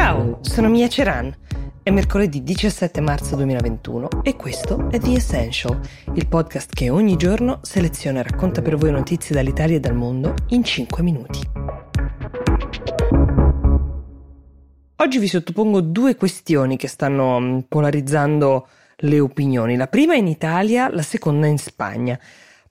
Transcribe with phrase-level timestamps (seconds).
[0.00, 1.36] Ciao, sono Mia Ceran.
[1.82, 5.80] È mercoledì 17 marzo 2021 e questo è The Essential,
[6.14, 10.34] il podcast che ogni giorno seleziona e racconta per voi notizie dall'Italia e dal mondo
[10.50, 11.40] in 5 minuti.
[14.98, 18.68] Oggi vi sottopongo due questioni che stanno mm, polarizzando
[18.98, 19.74] le opinioni.
[19.74, 22.16] La prima in Italia, la seconda in Spagna.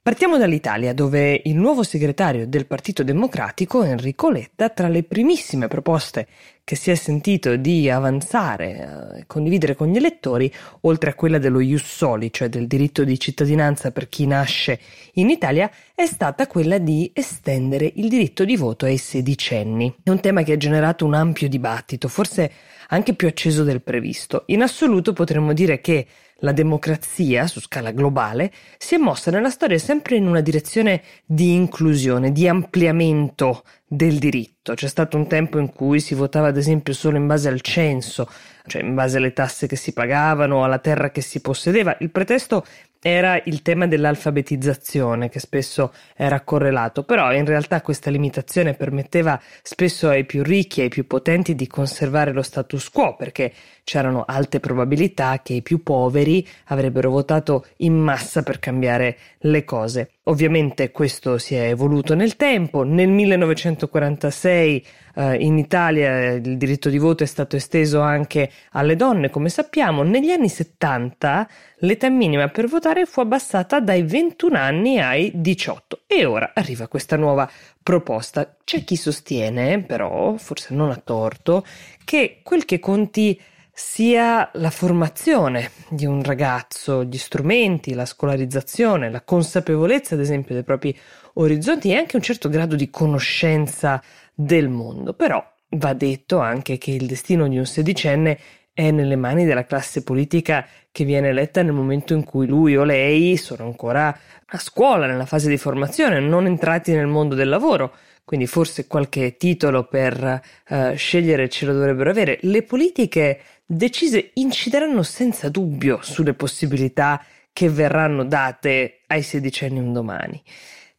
[0.02, 6.26] Partiamo dall'Italia, dove il nuovo segretario del Partito Democratico, Enrico Letta, tra le primissime proposte
[6.68, 11.62] che si è sentito di avanzare eh, condividere con gli elettori, oltre a quella dello
[11.62, 14.78] ius soli, cioè del diritto di cittadinanza per chi nasce
[15.14, 19.96] in Italia, è stata quella di estendere il diritto di voto ai sedicenni.
[20.04, 22.52] È un tema che ha generato un ampio dibattito, forse
[22.90, 24.44] anche più acceso del previsto.
[24.48, 26.06] In assoluto potremmo dire che
[26.42, 31.54] la democrazia, su scala globale, si è mossa nella storia sempre in una direzione di
[31.54, 34.74] inclusione, di ampliamento del diritto.
[34.74, 38.30] C'è stato un tempo in cui si votava ad esempio solo in base al censo,
[38.66, 41.96] cioè in base alle tasse che si pagavano, alla terra che si possedeva.
[42.00, 42.66] Il pretesto
[43.00, 50.10] era il tema dell'alfabetizzazione che spesso era correlato, però in realtà questa limitazione permetteva spesso
[50.10, 53.54] ai più ricchi e ai più potenti di conservare lo status quo perché
[53.86, 60.17] c'erano alte probabilità che i più poveri avrebbero votato in massa per cambiare le cose.
[60.28, 66.98] Ovviamente questo si è evoluto nel tempo, nel 1946 eh, in Italia il diritto di
[66.98, 71.48] voto è stato esteso anche alle donne, come sappiamo, negli anni 70
[71.78, 77.16] l'età minima per votare fu abbassata dai 21 anni ai 18 e ora arriva questa
[77.16, 77.50] nuova
[77.82, 78.58] proposta.
[78.66, 81.66] C'è chi sostiene, però, forse non a torto,
[82.04, 83.40] che quel che conti
[83.80, 90.64] sia la formazione di un ragazzo, gli strumenti, la scolarizzazione, la consapevolezza, ad esempio, dei
[90.64, 90.98] propri
[91.34, 94.02] orizzonti e anche un certo grado di conoscenza
[94.34, 95.14] del mondo.
[95.14, 98.40] Però va detto anche che il destino di un sedicenne
[98.74, 102.84] è nelle mani della classe politica che viene eletta nel momento in cui lui o
[102.84, 104.08] lei sono ancora
[104.44, 107.94] a scuola, nella fase di formazione, non entrati nel mondo del lavoro
[108.28, 112.40] quindi forse qualche titolo per uh, scegliere ce lo dovrebbero avere.
[112.42, 117.24] Le politiche decise incideranno senza dubbio sulle possibilità
[117.54, 120.44] che verranno date ai sedicenni un domani.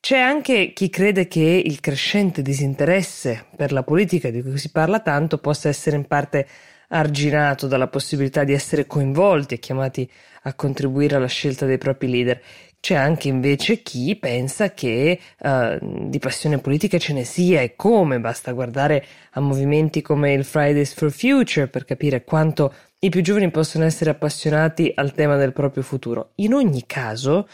[0.00, 5.00] C'è anche chi crede che il crescente disinteresse per la politica di cui si parla
[5.00, 6.48] tanto possa essere in parte
[6.88, 10.10] arginato dalla possibilità di essere coinvolti e chiamati
[10.44, 12.40] a contribuire alla scelta dei propri leader.
[12.80, 18.20] C'è anche invece chi pensa che uh, di passione politica ce ne sia e come,
[18.20, 23.50] basta guardare a movimenti come il Fridays for Future per capire quanto i più giovani
[23.50, 26.30] possono essere appassionati al tema del proprio futuro.
[26.36, 27.48] In ogni caso,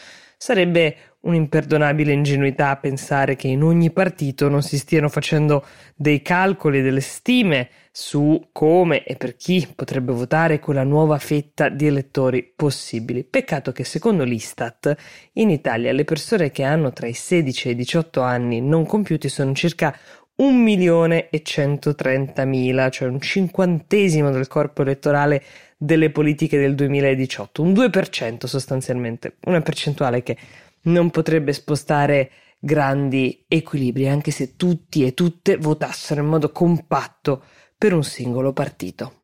[0.45, 7.01] sarebbe un'imperdonabile ingenuità pensare che in ogni partito non si stiano facendo dei calcoli, delle
[7.01, 13.23] stime su come e per chi potrebbe votare quella nuova fetta di elettori possibili.
[13.23, 14.95] Peccato che secondo l'Istat
[15.33, 19.27] in Italia le persone che hanno tra i 16 e i 18 anni non compiuti
[19.27, 19.97] sono circa
[20.37, 25.41] 1 milione e 130 mila, cioè un cinquantesimo del corpo elettorale
[25.77, 30.37] delle politiche del 2018, un 2% sostanzialmente, una percentuale che
[30.83, 37.43] non potrebbe spostare grandi equilibri, anche se tutti e tutte votassero in modo compatto
[37.77, 39.19] per un singolo partito.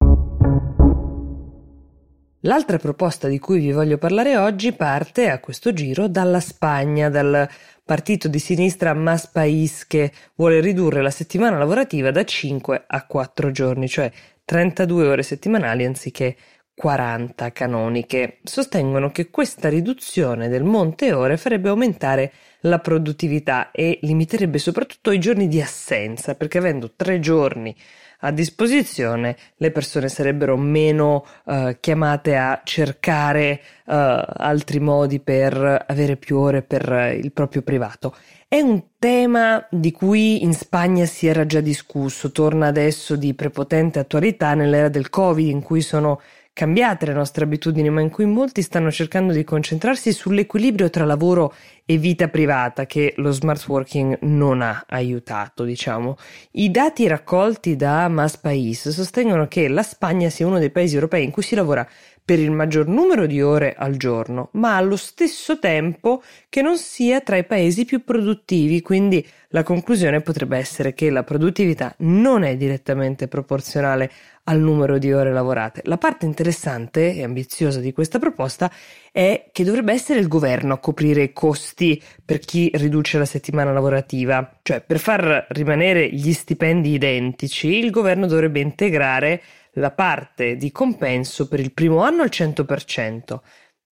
[2.45, 7.47] L'altra proposta di cui vi voglio parlare oggi parte a questo giro dalla Spagna, dal
[7.91, 13.51] partito di sinistra Mas País che vuole ridurre la settimana lavorativa da 5 a 4
[13.51, 14.09] giorni, cioè
[14.45, 16.37] 32 ore settimanali anziché
[16.73, 18.39] 40 canoniche.
[18.43, 22.31] Sostengono che questa riduzione del monte ore farebbe aumentare
[22.61, 27.75] la produttività e limiterebbe soprattutto i giorni di assenza, perché avendo tre giorni
[28.21, 36.17] a disposizione le persone sarebbero meno uh, chiamate a cercare uh, altri modi per avere
[36.17, 38.15] più ore per il proprio privato.
[38.47, 43.99] È un tema di cui in Spagna si era già discusso, torna adesso di prepotente
[43.99, 46.19] attualità nell'era del Covid in cui sono
[46.53, 51.53] cambiate le nostre abitudini, ma in cui molti stanno cercando di concentrarsi sull'equilibrio tra lavoro
[51.85, 56.17] e vita privata che lo smart working non ha aiutato, diciamo.
[56.51, 61.23] I dati raccolti da Mas País sostengono che la Spagna sia uno dei paesi europei
[61.23, 61.87] in cui si lavora
[62.23, 67.21] per il maggior numero di ore al giorno, ma allo stesso tempo che non sia
[67.21, 72.55] tra i paesi più produttivi, quindi la conclusione potrebbe essere che la produttività non è
[72.55, 74.09] direttamente proporzionale
[74.45, 75.81] al numero di ore lavorate.
[75.85, 78.71] La parte interessante e ambiziosa di questa proposta
[79.11, 83.73] è che dovrebbe essere il governo a coprire i costi per chi riduce la settimana
[83.73, 89.41] lavorativa, cioè per far rimanere gli stipendi identici, il governo dovrebbe integrare
[89.75, 93.39] la parte di compenso per il primo anno al 100%,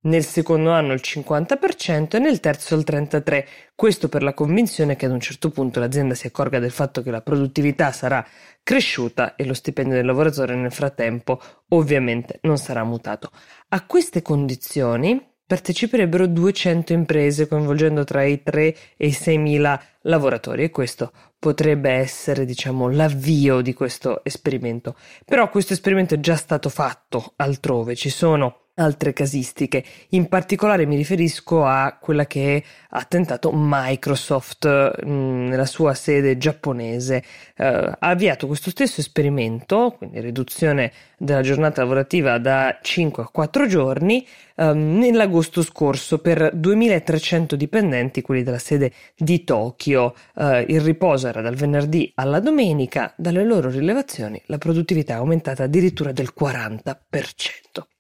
[0.01, 3.45] nel secondo anno il 50% e nel terzo il 33%.
[3.75, 7.11] Questo per la convinzione che ad un certo punto l'azienda si accorga del fatto che
[7.11, 8.25] la produttività sarà
[8.63, 13.31] cresciuta e lo stipendio del lavoratore nel frattempo ovviamente non sarà mutato.
[13.69, 20.61] A queste condizioni parteciperebbero 200 imprese coinvolgendo tra i 3 e i 6 mila lavoratori
[20.61, 26.69] e questo potrebbe essere diciamo l'avvio di questo esperimento però questo esperimento è già stato
[26.69, 29.83] fatto altrove ci sono altre casistiche.
[30.09, 36.37] In particolare mi riferisco a quella che ha tentato Microsoft mh, mm, nella sua sede
[36.37, 37.23] giapponese.
[37.57, 43.67] Uh, ha avviato questo stesso esperimento, quindi riduzione della giornata lavorativa da 5 a 4
[43.67, 44.25] giorni,
[44.59, 50.13] um, nell'agosto scorso per 2300 dipendenti, quelli della sede di Tokyo.
[50.35, 53.13] Uh, il riposo era dal venerdì alla domenica.
[53.17, 56.95] Dalle loro rilevazioni la produttività è aumentata addirittura del 40%.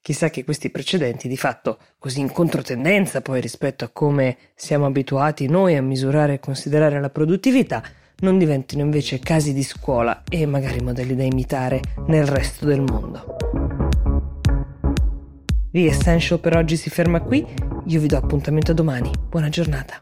[0.01, 5.47] Chissà che questi precedenti, di fatto così in controtendenza poi rispetto a come siamo abituati
[5.47, 7.83] noi a misurare e considerare la produttività,
[8.21, 13.68] non diventino invece casi di scuola e magari modelli da imitare nel resto del mondo.
[15.71, 17.45] The Essential per oggi si ferma qui,
[17.85, 20.01] io vi do appuntamento domani, buona giornata.